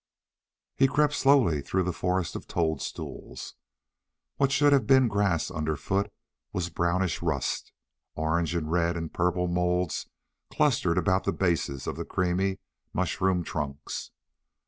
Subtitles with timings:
[0.77, 3.53] He crept slowly through the forest of toadstools.
[4.37, 6.11] What should have been grass underfoot
[6.51, 7.71] was brownish rust.
[8.15, 10.07] Orange and red and purple moulds
[10.49, 12.57] clustered about the bases of the creamy
[12.93, 14.09] mushroom trunks.